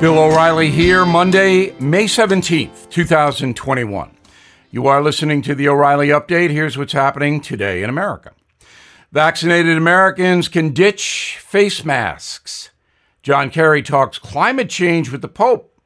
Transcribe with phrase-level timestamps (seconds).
[0.00, 4.16] Bill O'Reilly here, Monday, May 17th, 2021.
[4.70, 6.50] You are listening to the O'Reilly Update.
[6.50, 8.30] Here's what's happening today in America.
[9.10, 12.70] Vaccinated Americans can ditch face masks.
[13.24, 15.76] John Kerry talks climate change with the Pope.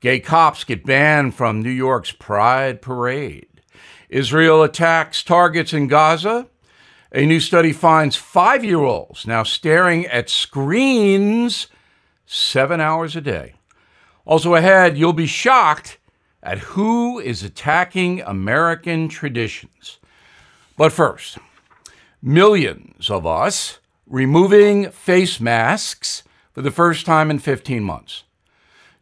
[0.00, 3.62] Gay cops get banned from New York's Pride Parade.
[4.10, 6.46] Israel attacks targets in Gaza.
[7.10, 11.68] A new study finds five year olds now staring at screens
[12.26, 13.54] seven hours a day.
[14.24, 15.98] Also ahead, you'll be shocked
[16.42, 19.98] at who is attacking American traditions.
[20.76, 21.38] But first,
[22.20, 28.24] millions of us removing face masks for the first time in 15 months.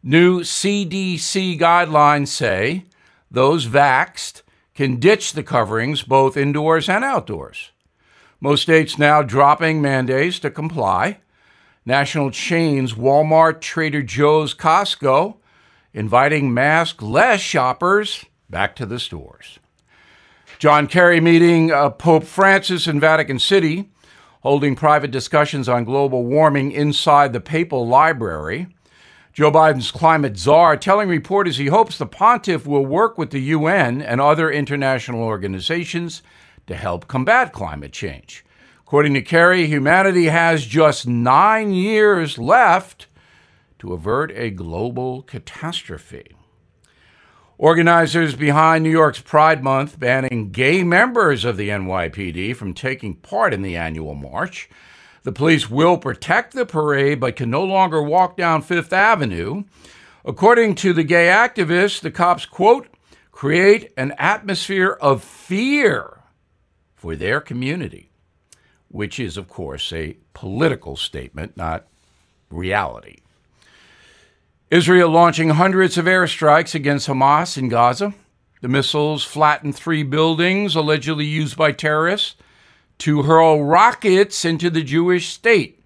[0.03, 2.85] New CDC guidelines say
[3.31, 4.41] those vaxed
[4.75, 7.71] can ditch the coverings both indoors and outdoors.
[8.39, 11.17] Most states now dropping mandates to comply.
[11.85, 15.37] National chains Walmart, Trader Joe's, Costco
[15.93, 19.59] inviting mask less shoppers back to the stores.
[20.57, 23.89] John Kerry meeting uh, Pope Francis in Vatican City,
[24.41, 28.67] holding private discussions on global warming inside the papal library.
[29.33, 34.01] Joe Biden's climate czar telling reporters he hopes the pontiff will work with the UN
[34.01, 36.23] and other international organizations
[36.67, 38.44] to help combat climate change.
[38.95, 43.07] According to Kerry, humanity has just nine years left
[43.79, 46.31] to avert a global catastrophe.
[47.57, 53.53] Organizers behind New York's Pride Month banning gay members of the NYPD from taking part
[53.53, 54.69] in the annual march.
[55.23, 59.65] The police will protect the parade but can no longer walk down Fifth Avenue.
[60.23, 62.87] According to the gay activists, the cops, quote,
[63.33, 66.21] create an atmosphere of fear
[66.95, 68.09] for their community,
[68.95, 71.85] which is, of course, a political statement, not
[72.49, 73.17] reality.
[74.71, 78.13] Israel launching hundreds of airstrikes against Hamas in Gaza.
[78.61, 82.35] The missiles flattened three buildings allegedly used by terrorists
[82.99, 85.83] to hurl rockets into the Jewish state.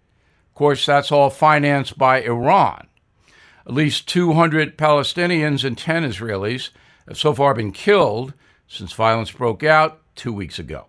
[0.49, 2.85] Of course, that's all financed by Iran.
[3.65, 6.69] At least 200 Palestinians and 10 Israelis
[7.07, 8.35] have so far been killed
[8.67, 10.88] since violence broke out two weeks ago.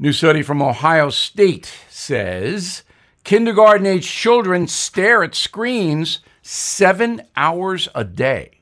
[0.00, 2.84] New study from Ohio State says
[3.24, 8.60] kindergarten age children stare at screens seven hours a day.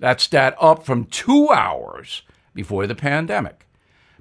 [0.00, 2.22] That's stat up from two hours
[2.54, 3.68] before the pandemic.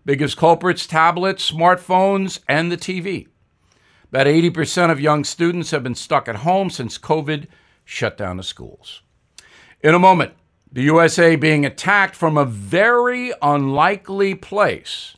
[0.06, 3.30] Biggest culprits tablets, smartphones, and the TV.
[4.10, 7.48] About 80% of young students have been stuck at home since COVID
[7.84, 9.02] shut down the schools.
[9.82, 10.34] In a moment,
[10.72, 15.18] the USA being attacked from a very unlikely place.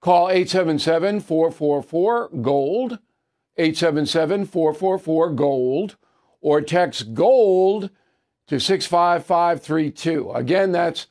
[0.00, 2.98] Call 877 444 GOLD,
[3.56, 5.96] 877 444 GOLD
[6.40, 7.90] or text GOLD
[8.46, 10.32] to 65532.
[10.32, 11.06] Again, that's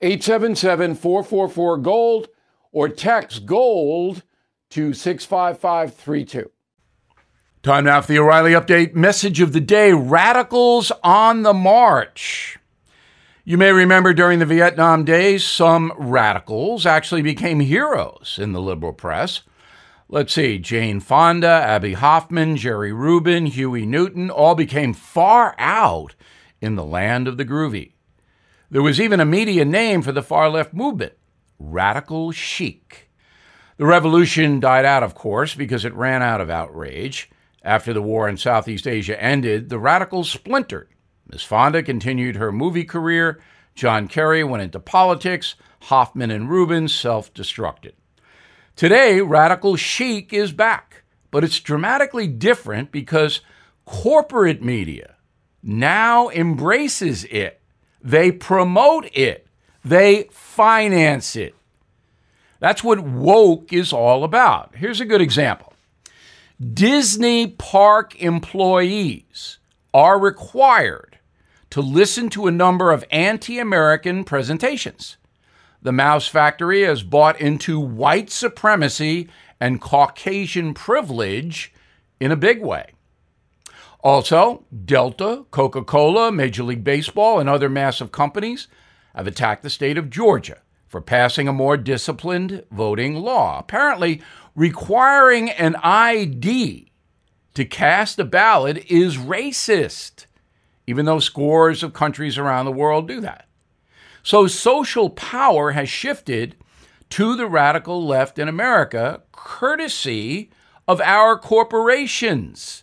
[0.00, 2.28] 877 444 GOLD
[2.72, 4.22] or text GOLD
[4.70, 6.50] to 65532.
[7.62, 12.58] Time now for the O'Reilly Update message of the day Radicals on the March.
[13.42, 18.92] You may remember during the Vietnam days, some radicals actually became heroes in the liberal
[18.92, 19.42] press.
[20.08, 26.14] Let's see, Jane Fonda, Abbie Hoffman, Jerry Rubin, Huey Newton all became far out
[26.60, 27.92] in the land of the groovy.
[28.70, 31.14] There was even a media name for the far left movement
[31.58, 33.10] radical chic.
[33.78, 37.30] The revolution died out, of course, because it ran out of outrage.
[37.62, 40.88] After the war in Southeast Asia ended, the radicals splintered.
[41.30, 43.40] Miss Fonda continued her movie career.
[43.74, 45.54] John Kerry went into politics.
[45.82, 47.92] Hoffman and Rubin self destructed.
[48.76, 53.40] Today, radical chic is back, but it's dramatically different because
[53.84, 55.16] corporate media
[55.62, 57.60] now embraces it.
[58.02, 59.46] they promote it,
[59.84, 61.54] they finance it.
[62.58, 64.74] That's what woke is all about.
[64.74, 65.74] Here's a good example
[66.74, 69.58] Disney park employees
[69.94, 71.09] are required
[71.70, 75.16] to listen to a number of anti American presentations.
[75.82, 79.28] The Mouse Factory has bought into white supremacy
[79.58, 81.72] and Caucasian privilege
[82.18, 82.90] in a big way.
[84.02, 88.68] Also, Delta, Coca Cola, Major League Baseball, and other massive companies
[89.14, 94.20] have attacked the state of Georgia for passing a more disciplined voting law, apparently
[94.56, 96.90] requiring an ID
[97.54, 100.26] to cast a ballot is racist,
[100.90, 103.46] even though scores of countries around the world do that.
[104.24, 106.56] So social power has shifted
[107.10, 110.50] to the radical left in America, courtesy
[110.88, 112.82] of our corporations.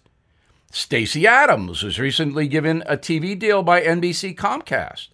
[0.71, 5.09] Stacey Abrams was recently given a TV deal by NBC Comcast.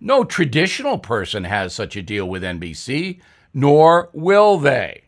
[0.00, 3.20] No traditional person has such a deal with NBC,
[3.52, 5.02] nor will they.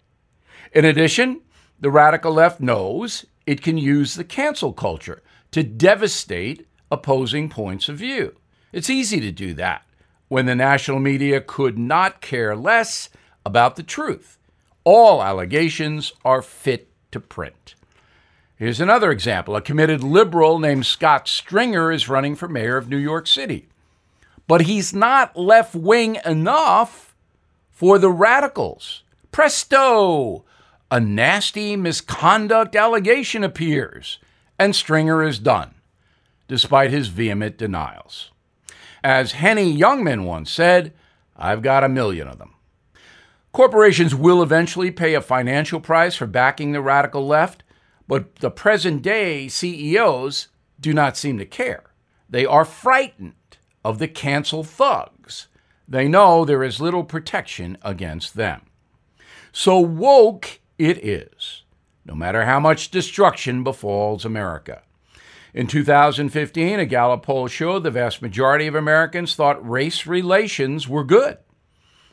[0.74, 1.40] In addition,
[1.80, 5.22] the radical left knows it can use the cancel culture
[5.52, 8.34] to devastate opposing points of view.
[8.72, 9.84] It's easy to do that
[10.28, 13.08] when the national media could not care less
[13.44, 14.38] about the truth.
[14.84, 17.74] All allegations are fit to print.
[18.56, 19.56] Here's another example.
[19.56, 23.68] A committed liberal named Scott Stringer is running for mayor of New York City.
[24.46, 27.14] But he's not left wing enough
[27.70, 29.02] for the radicals.
[29.32, 30.44] Presto!
[30.90, 34.18] A nasty misconduct allegation appears,
[34.58, 35.74] and Stringer is done,
[36.50, 38.32] despite his vehement denials.
[39.04, 40.92] As Henny Youngman once said,
[41.36, 42.56] I've got a million of them.
[43.52, 47.62] Corporations will eventually pay a financial price for backing the radical left,
[48.08, 50.48] but the present day CEOs
[50.80, 51.84] do not seem to care.
[52.28, 55.46] They are frightened of the cancel thugs.
[55.86, 58.62] They know there is little protection against them.
[59.52, 61.62] So woke it is,
[62.04, 64.82] no matter how much destruction befalls America.
[65.52, 71.04] In 2015, a Gallup poll showed the vast majority of Americans thought race relations were
[71.04, 71.38] good.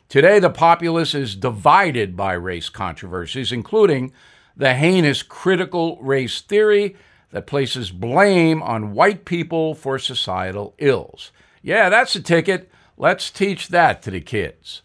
[0.08, 4.12] Today, the populace is divided by race controversies, including
[4.56, 6.96] the heinous critical race theory
[7.30, 11.30] that places blame on white people for societal ills.
[11.62, 12.70] Yeah, that's a ticket.
[12.96, 14.82] Let's teach that to the kids.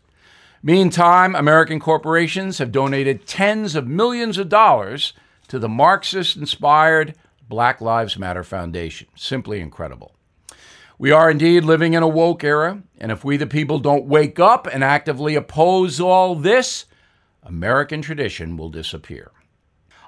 [0.62, 5.14] Meantime, American corporations have donated tens of millions of dollars
[5.48, 7.16] to the Marxist inspired
[7.54, 9.08] Black Lives Matter Foundation.
[9.14, 10.16] Simply incredible.
[10.98, 14.40] We are indeed living in a woke era, and if we the people don't wake
[14.40, 16.86] up and actively oppose all this,
[17.44, 19.30] American tradition will disappear.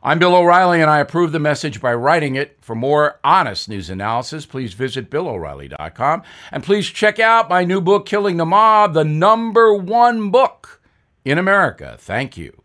[0.02, 2.58] I'm Bill O'Reilly, and I approve the message by writing it.
[2.62, 6.24] For more honest news analysis, please visit BillO'Reilly.com.
[6.52, 10.82] And please check out my new book, Killing the Mob, the number one book
[11.24, 11.96] in America.
[12.00, 12.64] Thank you.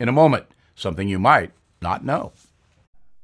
[0.00, 1.52] In a moment, something you might
[1.82, 2.32] not know.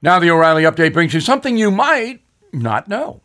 [0.00, 2.20] Now, the O'Reilly update brings you something you might
[2.52, 3.20] not know.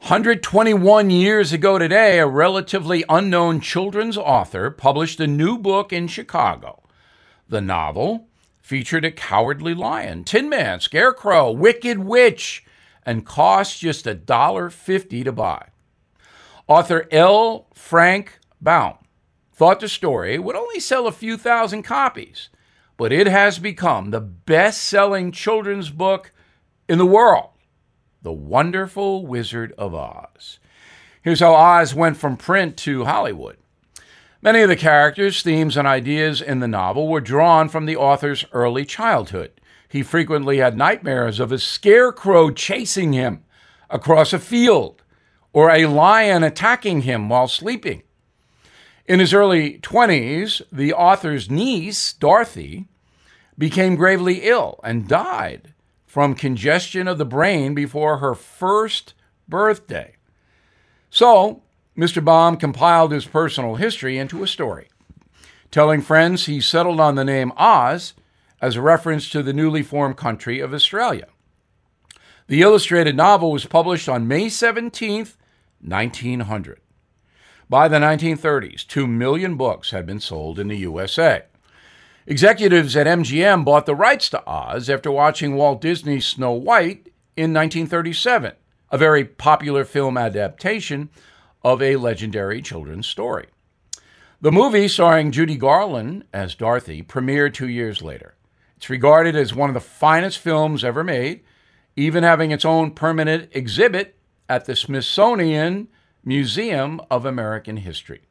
[0.00, 6.82] 121 years ago today, a relatively unknown children's author published a new book in Chicago.
[7.48, 8.26] The novel
[8.60, 12.64] featured a cowardly lion, Tin Man, Scarecrow, Wicked Witch,
[13.06, 15.68] and cost just $1.50 to buy.
[16.66, 17.68] Author L.
[17.74, 18.98] Frank Baum
[19.52, 22.48] thought the story would only sell a few thousand copies
[22.96, 26.32] but it has become the best selling children's book
[26.88, 27.50] in the world
[28.22, 30.58] The Wonderful Wizard of Oz.
[31.22, 33.56] Here's how Oz went from print to Hollywood.
[34.40, 38.44] Many of the characters, themes, and ideas in the novel were drawn from the author's
[38.52, 39.52] early childhood.
[39.88, 43.44] He frequently had nightmares of a scarecrow chasing him
[43.88, 45.02] across a field
[45.52, 48.02] or a lion attacking him while sleeping.
[49.06, 52.86] In his early 20s, the author's niece, Dorothy,
[53.58, 55.74] became gravely ill and died
[56.06, 59.14] from congestion of the brain before her first
[59.48, 60.14] birthday.
[61.10, 61.62] So,
[61.96, 62.24] Mr.
[62.24, 64.88] Baum compiled his personal history into a story.
[65.70, 68.14] Telling friends he settled on the name Oz
[68.60, 71.26] as a reference to the newly formed country of Australia.
[72.46, 75.28] The illustrated novel was published on May 17,
[75.80, 76.80] 1900.
[77.72, 81.44] By the 1930s, 2 million books had been sold in the USA.
[82.26, 87.54] Executives at MGM bought the rights to Oz after watching Walt Disney's Snow White in
[87.54, 88.52] 1937,
[88.90, 91.08] a very popular film adaptation
[91.64, 93.46] of a legendary children's story.
[94.42, 98.34] The movie, starring Judy Garland as Dorothy, premiered two years later.
[98.76, 101.40] It's regarded as one of the finest films ever made,
[101.96, 105.88] even having its own permanent exhibit at the Smithsonian
[106.24, 108.22] Museum of American History.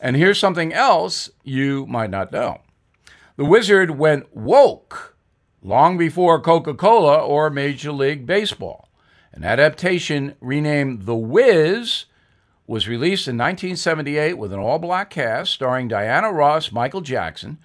[0.00, 2.60] And here's something else you might not know.
[3.36, 5.16] The Wizard went woke
[5.62, 8.88] long before Coca Cola or Major League Baseball.
[9.32, 12.06] An adaptation renamed The Wiz
[12.66, 17.58] was released in 1978 with an all black cast starring Diana Ross, Michael Jackson,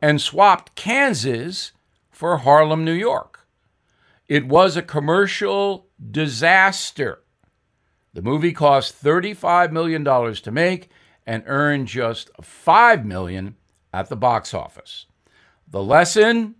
[0.00, 1.72] and swapped Kansas
[2.10, 3.48] for Harlem, New York.
[4.28, 7.23] It was a commercial disaster.
[8.14, 10.88] The movie cost $35 million to make
[11.26, 13.56] and earned just 5 million
[13.92, 15.06] at the box office.
[15.68, 16.54] The lesson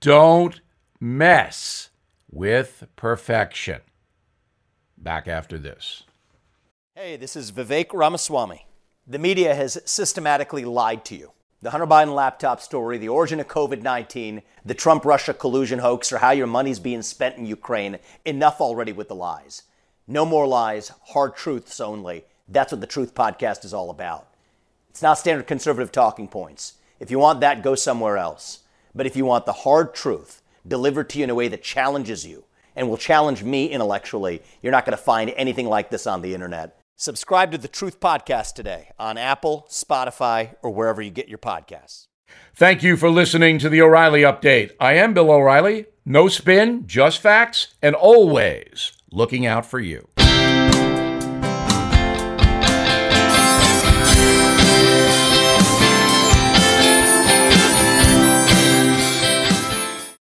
[0.00, 0.60] don't
[0.98, 1.90] mess
[2.28, 3.82] with perfection.
[4.98, 6.02] Back after this.
[6.96, 8.66] Hey, this is Vivek Ramaswamy.
[9.06, 11.30] The media has systematically lied to you.
[11.62, 16.12] The Hunter Biden laptop story, the origin of COVID 19, the Trump Russia collusion hoax,
[16.12, 18.00] or how your money's being spent in Ukraine.
[18.24, 19.62] Enough already with the lies.
[20.06, 22.26] No more lies, hard truths only.
[22.46, 24.28] That's what the Truth Podcast is all about.
[24.90, 26.74] It's not standard conservative talking points.
[27.00, 28.60] If you want that, go somewhere else.
[28.94, 32.26] But if you want the hard truth delivered to you in a way that challenges
[32.26, 32.44] you
[32.76, 36.34] and will challenge me intellectually, you're not going to find anything like this on the
[36.34, 36.78] internet.
[36.96, 42.08] Subscribe to the Truth Podcast today on Apple, Spotify, or wherever you get your podcasts.
[42.54, 44.72] Thank you for listening to the O'Reilly Update.
[44.78, 45.86] I am Bill O'Reilly.
[46.04, 50.08] No spin, just facts, and always looking out for you.